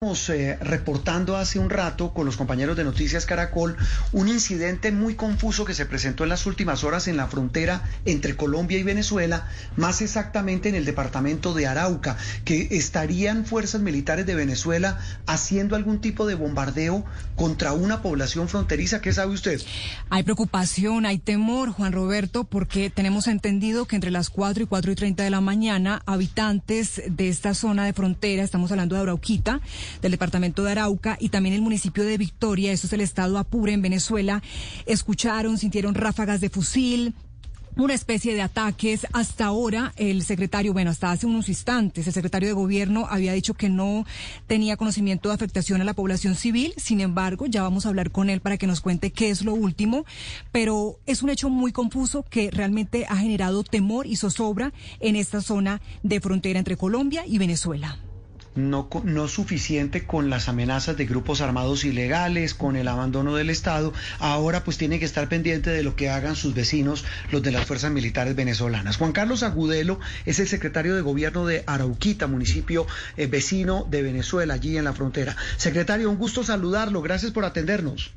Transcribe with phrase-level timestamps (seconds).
[0.00, 3.76] Estamos eh, reportando hace un rato con los compañeros de Noticias Caracol
[4.12, 8.36] un incidente muy confuso que se presentó en las últimas horas en la frontera entre
[8.36, 14.36] Colombia y Venezuela, más exactamente en el departamento de Arauca, que estarían fuerzas militares de
[14.36, 17.04] Venezuela haciendo algún tipo de bombardeo
[17.34, 19.00] contra una población fronteriza.
[19.00, 19.60] ¿Qué sabe usted?
[20.10, 24.92] Hay preocupación, hay temor, Juan Roberto, porque tenemos entendido que entre las 4 y 4
[24.92, 29.60] y 30 de la mañana, habitantes de esta zona de frontera, estamos hablando de Arauquita,
[30.02, 33.72] del departamento de Arauca y también el municipio de Victoria, eso es el estado Apure
[33.72, 34.42] en Venezuela,
[34.86, 37.14] escucharon, sintieron ráfagas de fusil,
[37.78, 39.06] una especie de ataques.
[39.12, 43.54] Hasta ahora, el secretario, bueno, hasta hace unos instantes, el secretario de gobierno había dicho
[43.54, 44.04] que no
[44.46, 46.74] tenía conocimiento de afectación a la población civil.
[46.76, 49.54] Sin embargo, ya vamos a hablar con él para que nos cuente qué es lo
[49.54, 50.04] último.
[50.50, 55.40] Pero es un hecho muy confuso que realmente ha generado temor y zozobra en esta
[55.40, 57.98] zona de frontera entre Colombia y Venezuela
[58.58, 63.92] no, no suficiente con las amenazas de grupos armados ilegales, con el abandono del Estado,
[64.18, 67.64] ahora pues tiene que estar pendiente de lo que hagan sus vecinos, los de las
[67.64, 68.96] fuerzas militares venezolanas.
[68.96, 74.54] Juan Carlos Agudelo es el secretario de gobierno de Arauquita, municipio eh, vecino de Venezuela,
[74.54, 75.36] allí en la frontera.
[75.56, 78.12] Secretario, un gusto saludarlo, gracias por atendernos.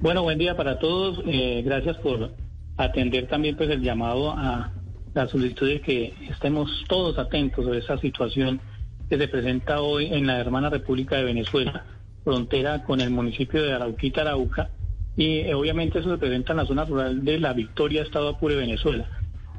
[0.00, 2.32] Bueno, buen día para todos, eh, gracias por
[2.76, 4.72] atender también pues el llamado a
[5.14, 8.60] la solicitud de que estemos todos atentos a esa situación
[9.08, 11.84] que se presenta hoy en la hermana República de Venezuela,
[12.24, 14.70] frontera con el municipio de Arauquita, Arauca,
[15.16, 18.56] y eh, obviamente eso se presenta en la zona rural de La Victoria, Estado Apure,
[18.56, 19.06] Venezuela.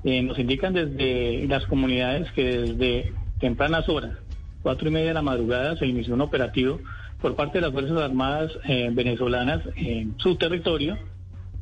[0.04, 4.18] Eh, nos indican desde las comunidades que desde tempranas horas,
[4.62, 6.80] cuatro y media de la madrugada, se inició un operativo
[7.22, 10.98] por parte de las Fuerzas Armadas eh, venezolanas en su territorio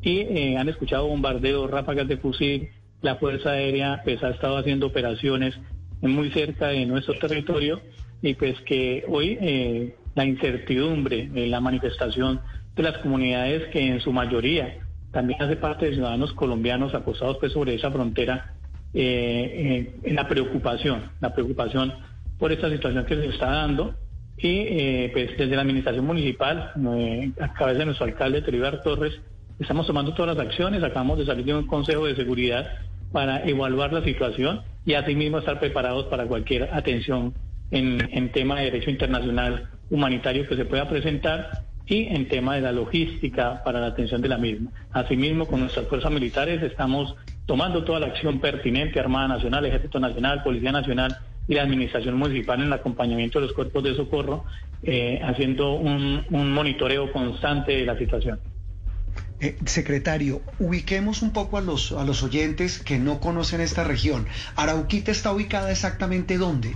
[0.01, 2.69] y han escuchado bombardeos, ráfagas de fusil,
[3.01, 5.55] la Fuerza Aérea pues, ha estado haciendo operaciones
[6.01, 7.81] muy cerca de nuestro territorio
[8.21, 12.39] y pues que hoy eh, la incertidumbre, en la manifestación
[12.75, 14.79] de las comunidades que en su mayoría
[15.11, 18.53] también hace parte de ciudadanos colombianos acostados pues sobre esa frontera,
[18.93, 21.93] eh, eh, en la preocupación, la preocupación
[22.37, 23.95] por esta situación que se está dando
[24.37, 26.73] y pues desde la administración municipal,
[27.39, 29.13] a cabeza de nuestro alcalde Teribar Torres,
[29.59, 32.67] estamos tomando todas las acciones, acabamos de salir de un consejo de seguridad
[33.15, 37.33] para evaluar la situación y asimismo estar preparados para cualquier atención
[37.71, 42.61] en, en tema de derecho internacional humanitario que se pueda presentar y en tema de
[42.61, 44.69] la logística para la atención de la misma.
[44.91, 47.15] Asimismo, con nuestras fuerzas militares estamos
[47.45, 51.15] tomando toda la acción pertinente, Armada Nacional, Ejército Nacional, Policía Nacional
[51.47, 54.43] y la Administración Municipal en el acompañamiento de los cuerpos de socorro,
[54.83, 58.41] eh, haciendo un, un monitoreo constante de la situación.
[59.45, 64.25] Eh, secretario, ubiquemos un poco a los, a los oyentes que no conocen esta región.
[64.55, 66.73] ¿Arauquita está ubicada exactamente dónde?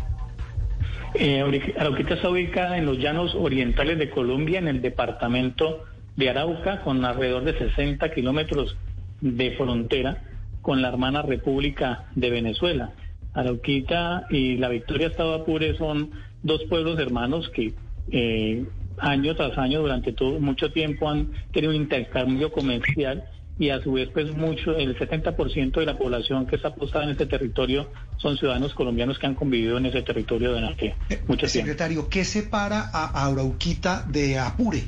[1.16, 1.42] Eh,
[1.80, 5.86] Arauquita está ubicada en los llanos orientales de Colombia, en el departamento
[6.16, 8.78] de Arauca, con alrededor de 60 kilómetros
[9.20, 10.22] de frontera
[10.62, 12.94] con la hermana República de Venezuela.
[13.34, 16.12] Arauquita y la Victoria Estado Apure son
[16.44, 17.74] dos pueblos hermanos que
[18.12, 18.64] eh,
[19.02, 23.24] año tras año, durante todo, mucho tiempo han tenido un intercambio comercial
[23.60, 27.12] y a su vez pues mucho, el 70% de la población que está postada en
[27.12, 31.48] este territorio son ciudadanos colombianos que han convivido en ese territorio durante eh, mucho tiempo.
[31.48, 34.84] Secretario, ¿qué separa a Arauquita de Apure?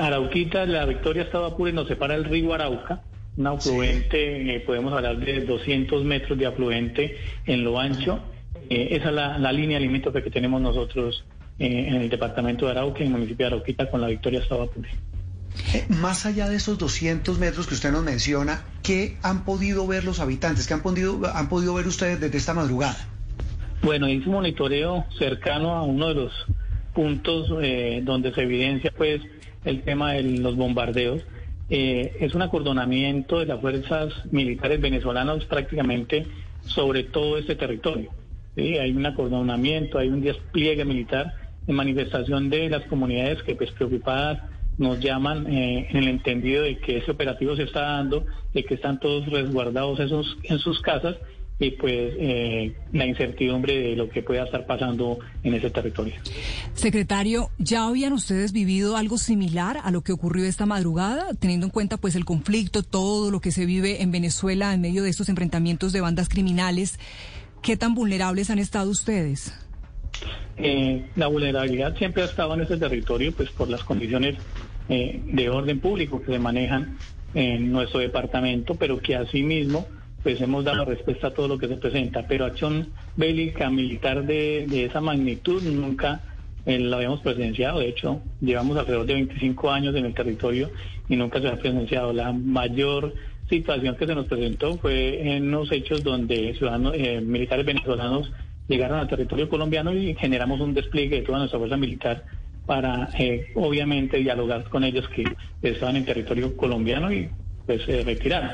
[0.00, 3.02] Arauquita, la Victoria Estado Apure nos separa el río Arauca,
[3.36, 7.16] un afluente, eh, podemos hablar de 200 metros de afluente
[7.46, 8.20] en lo ancho.
[8.70, 11.31] Eh, esa es la, la línea limítrofe que tenemos nosotros eh,
[11.66, 14.42] en el departamento de Arauca, en el municipio de Arauquita, con la Victoria.
[15.74, 20.04] Eh, más allá de esos 200 metros que usted nos menciona, ¿qué han podido ver
[20.04, 20.66] los habitantes?
[20.66, 22.96] ¿Qué han podido, han podido ver ustedes desde esta madrugada?
[23.82, 26.32] Bueno, hice un monitoreo cercano a uno de los
[26.94, 29.20] puntos eh, donde se evidencia pues
[29.64, 31.22] el tema de los bombardeos.
[31.68, 36.26] es un acordonamiento de las fuerzas militares venezolanas prácticamente
[36.66, 38.10] sobre todo este territorio.
[38.56, 44.40] Hay un acordonamiento, hay un despliegue militar en manifestación de las comunidades que pues preocupadas
[44.78, 48.74] nos llaman eh, en el entendido de que ese operativo se está dando, de que
[48.74, 51.16] están todos resguardados esos, en sus casas
[51.58, 56.14] y pues eh, la incertidumbre de lo que pueda estar pasando en ese territorio.
[56.74, 61.70] Secretario, ¿ya habían ustedes vivido algo similar a lo que ocurrió esta madrugada, teniendo en
[61.70, 65.28] cuenta pues el conflicto, todo lo que se vive en Venezuela en medio de estos
[65.28, 66.98] enfrentamientos de bandas criminales?
[67.62, 69.54] ¿Qué tan vulnerables han estado ustedes?
[70.56, 74.36] Eh, la vulnerabilidad siempre ha estado en ese territorio, pues por las condiciones
[74.88, 76.98] eh, de orden público que se manejan
[77.34, 79.86] en nuestro departamento, pero que asimismo
[80.22, 82.26] pues hemos dado respuesta a todo lo que se presenta.
[82.28, 86.20] Pero acción bélica militar de, esa magnitud nunca
[86.64, 90.70] eh, lo habíamos presenciado, de hecho, llevamos alrededor de 25 años en el territorio
[91.08, 92.12] y nunca se ha presenciado.
[92.12, 93.14] La mayor
[93.50, 98.30] situación que se nos presentó fue en los hechos donde ciudadanos eh, militares venezolanos
[98.72, 102.24] llegaron al territorio colombiano y generamos un despliegue de toda nuestra fuerza militar
[102.66, 105.24] para eh, obviamente dialogar con ellos que
[105.62, 107.28] estaban en territorio colombiano y
[107.66, 108.50] pues se retiraron.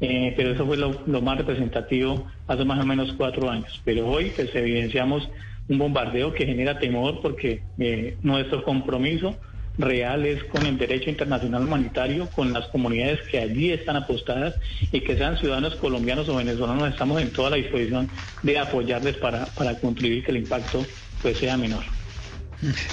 [0.00, 3.80] Eh, pero eso fue lo, más representativo hace más o menos cuatro años.
[3.84, 5.28] Pero hoy pues evidenciamos
[5.68, 9.36] un bombardeo que genera temor porque eh, nuestro compromiso
[9.78, 14.54] real es con el derecho internacional humanitario, con las comunidades que allí están apostadas
[14.92, 18.10] y que sean ciudadanos colombianos o venezolanos, estamos en toda la disposición
[18.42, 20.84] de apoyarles para, para contribuir que el impacto
[21.22, 21.84] pues sea menor.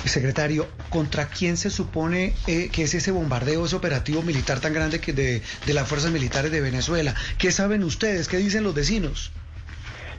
[0.06, 5.00] Secretario, ¿contra quién se supone eh, que es ese bombardeo, ese operativo militar tan grande
[5.00, 5.42] que de,
[5.74, 7.16] las fuerzas militares de Venezuela?
[7.40, 8.28] ¿Qué saben ustedes?
[8.28, 9.32] ¿Qué dicen los vecinos?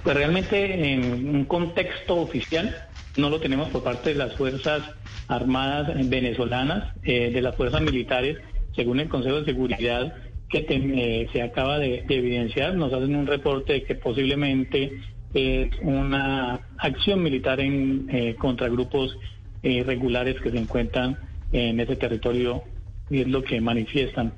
[0.02, 4.82] Pues realmente en un contexto oficial no lo tenemos por parte de las Fuerzas
[5.28, 8.38] Armadas venezolanas, eh, de las fuerzas militares,
[8.74, 10.14] según el Consejo de Seguridad
[10.48, 14.92] que eh, se acaba de, evidenciar, nos hacen un reporte de que posiblemente
[15.34, 19.18] es una acción militar en contra grupos
[19.62, 21.18] irregulares que se encuentran
[21.52, 22.62] en ese territorio
[23.10, 24.32] y es lo que manifiestan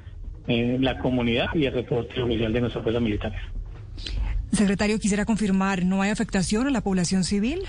[0.46, 3.38] en la comunidad y el reporte oficial de nuestras fuerzas militares.
[4.52, 7.60] Secretario, quisiera confirmar, ¿no hay afectación a la población civil?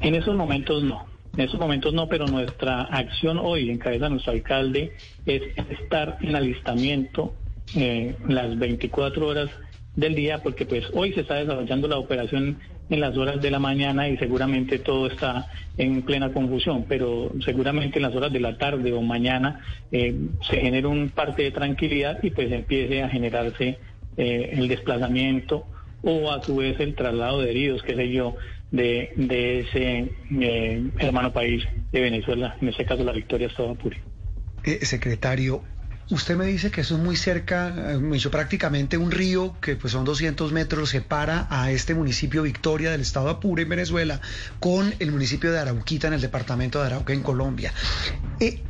[0.00, 1.06] En esos momentos no.
[1.36, 4.92] En esos momentos no, pero nuestra acción hoy, en cabeza de nuestro alcalde,
[5.26, 7.34] es estar en alistamiento
[7.74, 9.50] eh, las 24 horas
[9.96, 13.58] del día, porque pues hoy se está desarrollando la operación en las horas de la
[13.58, 18.56] mañana y seguramente todo está en plena confusión, pero seguramente en las horas de la
[18.56, 19.60] tarde o mañana
[19.92, 20.14] eh,
[20.48, 23.78] se genera un parte de tranquilidad y pues empiece a generarse
[24.16, 25.66] eh, el desplazamiento
[26.02, 28.36] o a su vez el traslado de heridos, qué sé yo,
[28.70, 30.10] de, de ese
[30.40, 34.00] eh, hermano país de Venezuela, en este caso la Victoria Estado Apure.
[34.82, 35.62] secretario,
[36.08, 39.74] Usted me dice que eso es muy cerca, eh, me dicho prácticamente un río que
[39.74, 44.20] pues son 200 metros, separa a este municipio Victoria del estado Apure en Venezuela
[44.60, 47.72] con el municipio de Arauquita en el departamento de Arauca en Colombia.
[48.38, 48.62] Eh,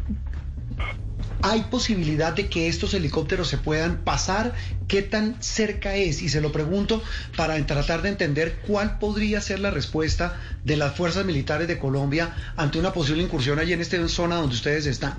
[1.48, 4.52] ¿Hay posibilidad de que estos helicópteros se puedan pasar?
[4.88, 6.20] ¿Qué tan cerca es?
[6.20, 7.00] Y se lo pregunto
[7.36, 12.34] para tratar de entender cuál podría ser la respuesta de las fuerzas militares de Colombia
[12.56, 15.14] ante una posible incursión allí en esta zona donde ustedes están.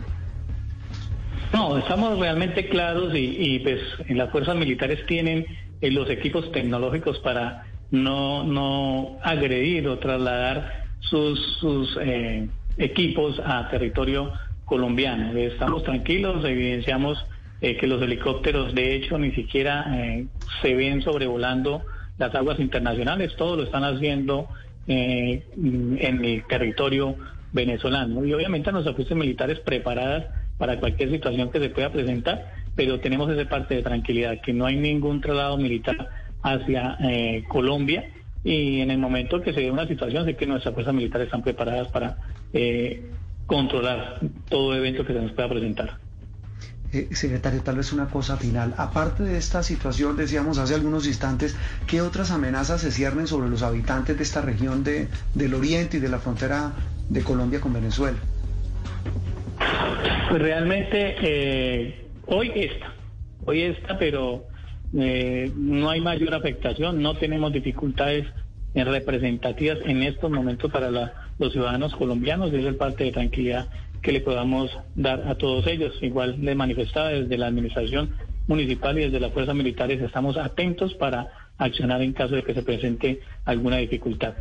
[1.53, 5.45] No, estamos realmente claros y, pues las fuerzas militares tienen
[5.80, 13.69] eh, los equipos tecnológicos para no, no agredir o trasladar sus, sus eh, equipos a
[13.69, 14.33] territorio
[14.68, 15.36] colombiano.
[15.36, 17.25] Estamos tranquilos, evidenciamos
[17.62, 19.88] eh, que los helicópteros de hecho ni siquiera
[20.62, 21.81] se ven sobrevolando
[22.19, 24.48] las aguas internacionales, todo lo están haciendo
[24.86, 27.16] en el territorio
[27.52, 28.24] venezolano.
[28.24, 30.25] Y obviamente nuestras fuerzas militares preparadas
[30.58, 34.66] para cualquier situación que se pueda presentar, pero tenemos esa parte de tranquilidad, que no
[34.66, 36.10] hay ningún traslado militar
[36.44, 38.10] hacia eh, Colombia
[38.44, 41.42] y en el momento que se dé una situación sé que nuestras fuerzas militares están
[41.42, 42.18] preparadas para
[42.54, 43.04] eh,
[43.47, 45.97] controlar todo evento que se nos pueda presentar.
[46.94, 48.73] Eh, secretario, tal vez una cosa final.
[48.77, 53.61] Aparte de esta situación, decíamos hace algunos instantes, ¿qué otras amenazas se ciernen sobre los
[53.61, 56.71] habitantes de esta región de, del oriente y de la frontera
[57.09, 58.17] de Colombia con Venezuela?
[60.30, 62.94] Pues realmente eh, hoy está,
[63.45, 64.45] hoy está, pero
[64.97, 68.27] eh, no hay mayor afectación, no tenemos dificultades
[68.73, 70.92] representativas en estos momentos para
[71.39, 73.67] los ciudadanos colombianos, es el parte de tranquilidad
[74.01, 75.94] que le podamos dar a todos ellos.
[76.01, 78.15] Igual le manifestaba desde la administración
[78.47, 81.27] municipal y desde las fuerzas militares estamos atentos para
[81.57, 84.33] accionar en caso de que se presente alguna dificultad.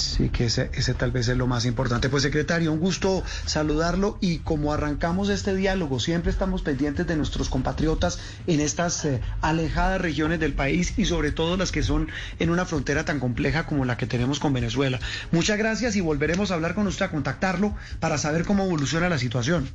[0.00, 2.08] Sí, que ese, ese, tal vez es lo más importante.
[2.08, 7.50] Pues secretario, un gusto saludarlo y como arrancamos este diálogo, siempre estamos pendientes de nuestros
[7.50, 12.48] compatriotas en estas eh, alejadas regiones del país y sobre todo las que son en
[12.48, 14.98] una frontera tan compleja como la que tenemos con Venezuela.
[15.32, 19.18] Muchas gracias y volveremos a hablar con usted, a contactarlo para saber cómo evoluciona la
[19.18, 19.68] situación.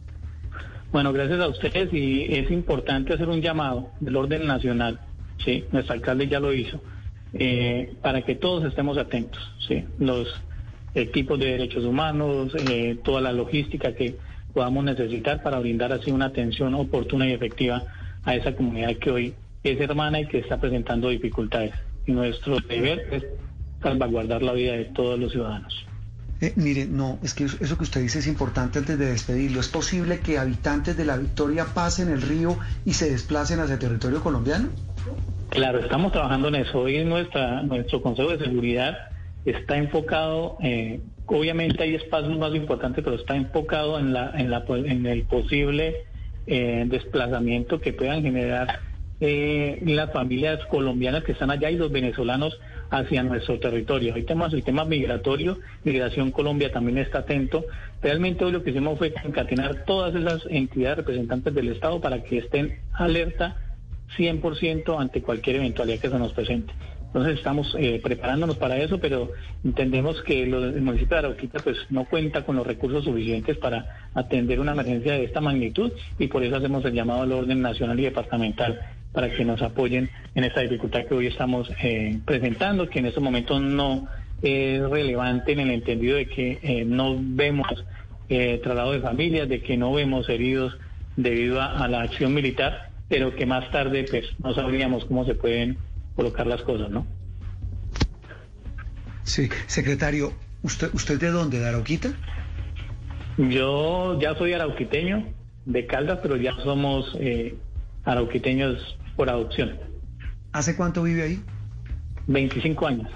[0.92, 5.00] Bueno, gracias a ustedes y es importante hacer un llamado del orden nacional.
[5.44, 6.82] Sí, nuestro alcalde ya lo hizo
[7.38, 9.84] eh, para que todos estemos atentos, ¿sí?
[10.00, 10.42] los
[10.94, 14.16] equipos de derechos humanos, eh, toda la logística que
[14.54, 17.84] podamos necesitar para brindar así una atención oportuna y efectiva
[18.24, 21.74] a esa comunidad que hoy es hermana y que está presentando dificultades.
[22.08, 23.26] Y nuestro deber es
[23.84, 25.86] salvaguardar la vida de todos los ciudadanos.
[26.40, 29.60] Eh, mire, no, es que eso que usted dice es importante antes de despedirlo.
[29.60, 33.80] ¿Es posible que habitantes de la Victoria pasen el río y se desplacen hacia el
[33.80, 34.70] territorio colombiano?
[35.56, 36.82] Claro, estamos trabajando en eso.
[36.82, 38.98] Hoy nuestra, nuestro Consejo de Seguridad
[39.46, 45.96] está enfocado eh, obviamente hay espacios más importantes, pero está enfocado en, la, el posible
[46.46, 48.80] eh, desplazamiento que puedan generar
[49.22, 52.60] eh, las familias colombianas que están allá y los venezolanos
[52.90, 54.14] hacia nuestro territorio.
[54.14, 57.66] Ahí tenemos el tema migratorio, Migración Colombia también está atento.
[58.02, 62.40] Realmente hoy lo que hicimos fue concatenar todas esas entidades representantes del Estado para que
[62.40, 63.56] estén alerta
[64.18, 66.74] 100% ante cualquier eventualidad que se nos presente.
[67.16, 69.32] Entonces estamos eh, preparándonos para eso, pero
[69.64, 74.60] entendemos que el municipio de Arauquita pues no cuenta con los recursos suficientes para atender
[74.60, 78.04] una emergencia de esta magnitud y por eso hacemos el llamado al orden nacional y
[78.04, 78.82] departamental
[79.14, 83.24] para que nos apoyen en esta dificultad que hoy estamos eh, presentando, que en estos
[83.24, 84.10] momentos no
[84.42, 87.86] es relevante en el entendido de que eh, no vemos
[88.28, 90.76] traslado de familias, de que no vemos heridos
[91.16, 95.78] debido a, la acción militar, pero que más tarde pues no sabríamos cómo se pueden
[96.16, 97.06] colocar las cosas, ¿no?
[99.24, 100.34] Sí, secretario,
[100.64, 101.60] ¿usted, usted de dónde?
[101.60, 102.10] ¿De Arauquita?
[103.38, 105.28] Yo ya soy arauquiteño
[105.66, 107.56] de Caldas, pero ya somos eh,
[108.06, 109.78] arauquiteños por adopción.
[110.54, 111.44] ¿Hace cuánto vive ahí?
[112.28, 113.10] 25 años.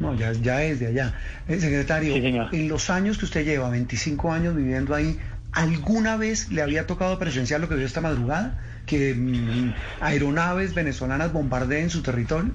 [0.00, 1.14] No, ya, ya es de allá.
[1.46, 5.16] Eh, secretario, en los años que usted lleva, 25 años viviendo ahí,
[5.52, 8.58] ¿alguna vez le había tocado presenciar lo que vio esta madrugada?
[8.86, 12.52] que mm, aeronaves venezolanas bombardeen su territorio?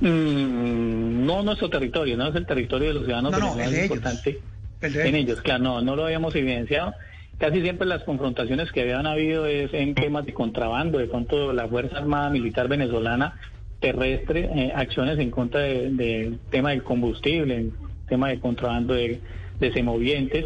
[0.00, 3.82] Mm, no nuestro territorio, no es el territorio de los ciudadanos no, no, el de
[3.82, 4.40] importante.
[4.80, 6.94] en ellos, claro, no, no lo habíamos evidenciado.
[7.38, 11.68] Casi siempre las confrontaciones que habían habido es en temas de contrabando, de pronto la
[11.68, 13.34] Fuerza Armada Militar Venezolana
[13.80, 17.70] terrestre, eh, acciones en contra del tema del combustible,
[18.08, 19.20] tema de contrabando de,
[19.58, 20.44] de semovientes,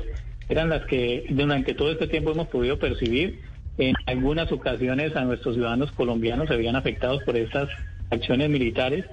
[0.48, 3.40] eran las que durante todo este tiempo hemos podido percibir
[3.78, 7.68] en algunas ocasiones a nuestros ciudadanos colombianos se veían afectados por estas
[8.10, 9.04] acciones militares,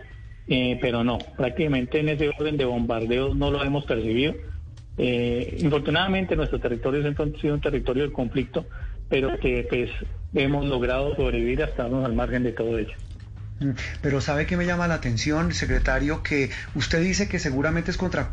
[0.48, 4.36] eh, pero no, prácticamente en ese orden de bombardeos no lo hemos percibido.
[4.98, 8.66] Eh, infortunadamente nuestro territorio siempre ha sido un territorio de conflicto,
[9.10, 9.90] pero que pues
[10.34, 12.94] hemos logrado sobrevivir hasta al margen de todo ello.
[13.62, 13.72] Mm,
[14.02, 18.30] pero sabe que me llama la atención, secretario, que usted dice que seguramente es contra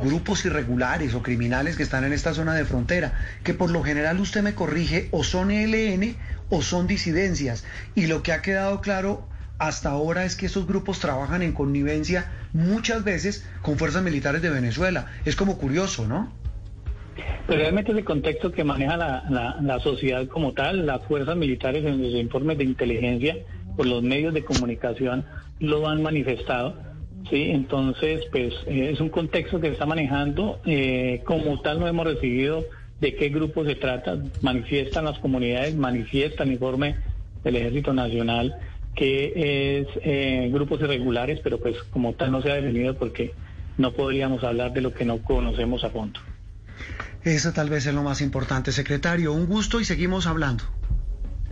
[0.00, 4.20] grupos irregulares o criminales que están en esta zona de frontera, que por lo general
[4.20, 6.16] usted me corrige o son ELN
[6.50, 7.64] o son disidencias.
[7.94, 9.26] Y lo que ha quedado claro
[9.58, 14.50] hasta ahora es que esos grupos trabajan en connivencia muchas veces con fuerzas militares de
[14.50, 15.06] Venezuela.
[15.24, 16.32] Es como curioso, ¿no?
[17.46, 21.84] Pero realmente es el contexto que maneja la, la sociedad como tal, las fuerzas militares
[21.84, 23.36] en los informes de inteligencia,
[23.76, 25.24] por los medios de comunicación,
[25.60, 26.93] lo han manifestado
[27.30, 30.60] Sí, entonces, pues eh, es un contexto que se está manejando.
[30.66, 32.64] Eh, como tal, no hemos recibido
[33.00, 34.18] de qué grupo se trata.
[34.42, 36.96] Manifiestan las comunidades, manifiesta el informe
[37.42, 38.54] del Ejército Nacional
[38.94, 43.34] que es eh, grupos irregulares, pero pues como tal no se ha definido porque
[43.76, 46.20] no podríamos hablar de lo que no conocemos a fondo.
[47.24, 49.32] Eso tal vez es lo más importante, secretario.
[49.32, 50.64] Un gusto y seguimos hablando.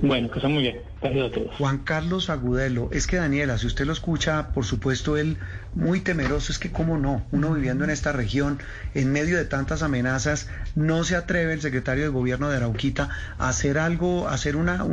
[0.00, 0.80] Bueno, que muy bien.
[1.00, 1.56] Gracias a todos.
[1.58, 5.36] Juan Carlos Agudelo, es que Daniela, si usted lo escucha, por supuesto, él
[5.74, 8.58] muy temeroso, es que cómo no, uno viviendo en esta región,
[8.94, 13.48] en medio de tantas amenazas, no se atreve el secretario de gobierno de Arauquita a
[13.48, 14.84] hacer algo, a, hacer una,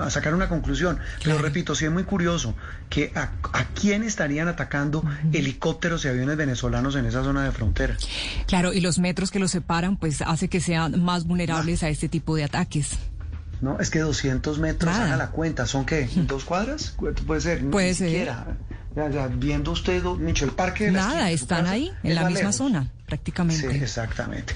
[0.00, 0.98] a sacar una conclusión.
[1.22, 2.54] Pero repito, sí es muy curioso
[2.88, 3.30] que a,
[3.74, 7.96] quién estarían atacando helicópteros y aviones venezolanos en esa zona de frontera.
[8.46, 12.08] Claro, y los metros que los separan, pues hace que sean más vulnerables a este
[12.08, 12.98] tipo de ataques.
[13.60, 16.08] No, es que 200 metros, haga la cuenta, ¿son qué?
[16.14, 16.94] ¿Dos cuadras?
[17.26, 18.08] Puede ser, Puede ni ser.
[18.08, 18.46] siquiera.
[19.36, 23.68] viendo usted, Micho, el parque de Nada, están ahí, en la misma zona, prácticamente.
[23.70, 24.54] Sí, exactamente.